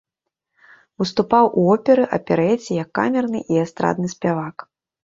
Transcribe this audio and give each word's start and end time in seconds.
Выступаў 1.01 1.45
у 1.51 1.61
оперы, 1.75 2.09
аперэце, 2.19 2.69
як 2.83 2.89
камерны 3.03 3.39
і 3.55 3.65
эстрадны 3.67 4.07
спявак. 4.19 4.71